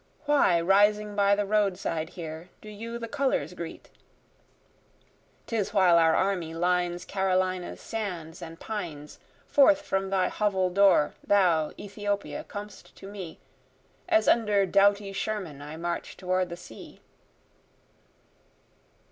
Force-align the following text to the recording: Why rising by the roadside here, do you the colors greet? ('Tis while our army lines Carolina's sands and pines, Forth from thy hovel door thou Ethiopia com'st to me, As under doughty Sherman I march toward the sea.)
Why 0.25 0.59
rising 0.59 1.15
by 1.15 1.35
the 1.35 1.45
roadside 1.45 2.09
here, 2.17 2.49
do 2.59 2.69
you 2.69 2.97
the 2.97 3.07
colors 3.07 3.53
greet? 3.53 3.91
('Tis 5.45 5.75
while 5.75 5.99
our 5.99 6.15
army 6.15 6.55
lines 6.55 7.05
Carolina's 7.05 7.79
sands 7.79 8.41
and 8.41 8.59
pines, 8.59 9.19
Forth 9.45 9.83
from 9.83 10.09
thy 10.09 10.27
hovel 10.27 10.71
door 10.71 11.13
thou 11.23 11.71
Ethiopia 11.77 12.43
com'st 12.43 12.95
to 12.95 13.05
me, 13.05 13.41
As 14.09 14.27
under 14.27 14.65
doughty 14.65 15.13
Sherman 15.13 15.61
I 15.61 15.77
march 15.77 16.17
toward 16.17 16.49
the 16.49 16.57
sea.) 16.57 16.99